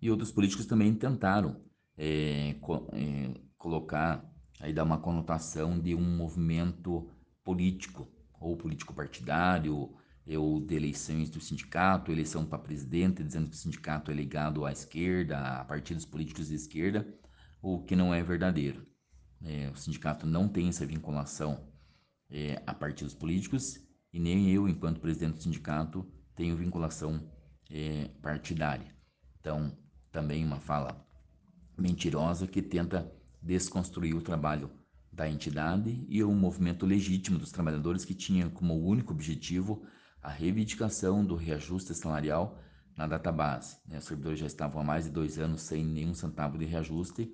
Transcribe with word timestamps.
e 0.00 0.10
outros 0.10 0.30
políticos 0.30 0.66
também 0.66 0.94
tentaram 0.94 1.60
é, 1.96 2.54
co 2.60 2.88
é, 2.92 3.34
colocar, 3.56 4.24
aí 4.60 4.72
dar 4.72 4.84
uma 4.84 4.98
conotação 4.98 5.78
de 5.78 5.94
um 5.94 6.16
movimento 6.16 7.10
político, 7.44 8.08
ou 8.40 8.56
político 8.56 8.94
partidário, 8.94 9.94
ou 10.36 10.60
de 10.60 10.74
eleições 10.74 11.30
do 11.30 11.40
sindicato, 11.40 12.12
eleição 12.12 12.44
para 12.44 12.58
presidente, 12.58 13.24
dizendo 13.24 13.48
que 13.48 13.56
o 13.56 13.58
sindicato 13.58 14.10
é 14.10 14.14
ligado 14.14 14.64
à 14.64 14.70
esquerda, 14.70 15.38
a 15.38 15.64
partidos 15.64 16.04
políticos 16.04 16.48
de 16.48 16.54
esquerda, 16.54 17.06
o 17.62 17.82
que 17.82 17.96
não 17.96 18.12
é 18.12 18.22
verdadeiro. 18.22 18.86
É, 19.42 19.70
o 19.70 19.76
sindicato 19.76 20.26
não 20.26 20.48
tem 20.48 20.68
essa 20.68 20.84
vinculação 20.84 21.68
é, 22.30 22.62
a 22.66 22.74
partidos 22.74 23.14
políticos 23.14 23.80
e 24.12 24.18
nem 24.18 24.50
eu, 24.50 24.68
enquanto 24.68 25.00
presidente 25.00 25.36
do 25.36 25.42
sindicato, 25.42 26.06
tenho 26.34 26.56
vinculação 26.56 27.30
é, 27.70 28.08
partidária. 28.22 28.94
Então, 29.40 29.76
também 30.10 30.44
uma 30.44 30.60
fala 30.60 31.06
mentirosa 31.76 32.46
que 32.46 32.60
tenta 32.60 33.10
desconstruir 33.42 34.14
o 34.14 34.22
trabalho 34.22 34.70
da 35.12 35.28
entidade 35.28 36.04
e 36.08 36.22
o 36.22 36.32
movimento 36.32 36.86
legítimo 36.86 37.38
dos 37.38 37.50
trabalhadores 37.50 38.04
que 38.04 38.14
tinha 38.14 38.48
como 38.50 38.74
único 38.74 39.12
objetivo 39.12 39.82
a 40.22 40.28
reivindicação 40.28 41.24
do 41.24 41.34
reajuste 41.34 41.94
salarial 41.94 42.58
na 42.96 43.06
database. 43.06 43.78
Né? 43.86 43.98
Os 43.98 44.04
servidores 44.04 44.38
já 44.38 44.46
estavam 44.46 44.80
há 44.80 44.84
mais 44.84 45.04
de 45.04 45.10
dois 45.10 45.38
anos 45.38 45.62
sem 45.62 45.84
nenhum 45.84 46.14
centavo 46.14 46.58
de 46.58 46.64
reajuste 46.64 47.32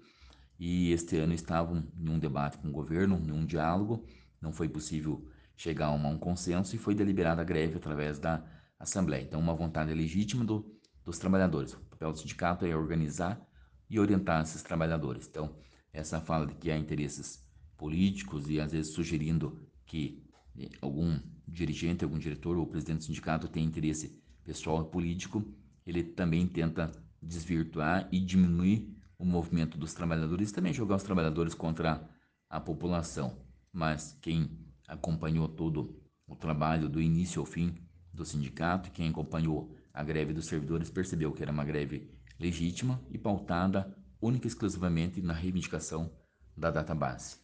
e 0.59 0.93
este 0.93 1.17
ano 1.17 1.33
estavam 1.33 1.87
em 1.99 2.09
um 2.09 2.19
debate 2.19 2.59
com 2.59 2.69
o 2.69 2.73
governo, 2.73 3.17
em 3.17 3.33
um 3.33 3.45
diálogo, 3.45 4.05
não 4.41 4.53
foi 4.53 4.69
possível 4.69 5.27
chegar 5.57 5.87
a 5.87 5.93
um 5.93 6.19
consenso 6.19 6.75
e 6.75 6.79
foi 6.79 6.95
deliberada 6.95 7.43
a 7.43 7.45
greve 7.45 7.77
através 7.77 8.19
da 8.19 8.45
Assembleia. 8.79 9.23
Então, 9.23 9.41
uma 9.41 9.55
vontade 9.55 9.93
legítima 9.95 10.45
do, 10.45 10.67
dos 11.05 11.19
trabalhadores. 11.19 11.77
Papel 12.05 12.13
do 12.13 12.19
sindicato 12.19 12.67
é 12.67 12.77
organizar 12.77 13.41
e 13.89 13.99
orientar 13.99 14.43
esses 14.43 14.63
trabalhadores. 14.63 15.27
Então, 15.27 15.57
essa 15.91 16.21
fala 16.21 16.47
de 16.47 16.55
que 16.55 16.71
há 16.71 16.77
interesses 16.77 17.43
políticos 17.79 18.51
e 18.51 18.61
às 18.61 18.73
vezes 18.73 18.93
sugerindo 18.93 19.59
que 19.87 20.23
eh, 20.59 20.69
algum 20.83 21.19
dirigente, 21.49 22.05
algum 22.05 22.19
diretor 22.19 22.59
ou 22.59 22.67
presidente 22.67 22.99
do 22.99 23.05
sindicato 23.05 23.49
tem 23.49 23.65
interesse 23.65 24.23
pessoal 24.45 24.83
e 24.83 24.91
político, 24.91 25.43
ele 25.87 26.03
também 26.03 26.47
tenta 26.47 26.93
desvirtuar 27.23 28.07
e 28.13 28.21
diminuir 28.21 28.95
o 29.19 29.25
movimento 29.25 29.79
dos 29.79 29.95
trabalhadores 29.95 30.51
e 30.51 30.55
também 30.55 30.75
jogar 30.75 30.97
os 30.97 31.03
trabalhadores 31.03 31.55
contra 31.55 32.07
a 32.51 32.61
população. 32.61 33.35
Mas 33.73 34.19
quem 34.21 34.51
acompanhou 34.87 35.49
todo 35.49 35.99
o 36.27 36.37
trabalho 36.37 36.87
do 36.87 37.01
início 37.01 37.41
ao 37.41 37.47
fim 37.47 37.75
do 38.13 38.27
sindicato, 38.27 38.91
quem 38.91 39.09
acompanhou 39.09 39.75
a 39.95 40.03
greve 40.03 40.35
dos 40.35 40.47
servidores 40.47 40.91
percebeu 40.91 41.33
que 41.33 41.43
era 41.43 41.53
uma 41.53 41.65
greve 41.65 42.11
legítima 42.39 43.01
e 43.11 43.17
pautada 43.17 43.97
única 44.21 44.47
e 44.47 44.49
exclusivamente 44.49 45.23
na 45.23 45.33
reivindicação 45.33 46.13
da 46.57 46.71
database. 46.71 47.44